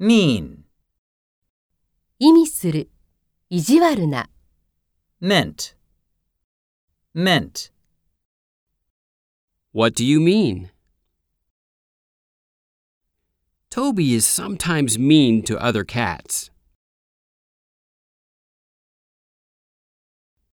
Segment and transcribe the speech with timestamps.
[0.00, 0.64] mean,
[2.20, 2.88] 意味する、
[3.50, 4.28] 意地悪な、
[5.20, 5.74] meant,
[7.14, 7.70] meant.
[9.72, 10.70] What do you mean?
[13.70, 16.50] Toby is sometimes mean to other cats.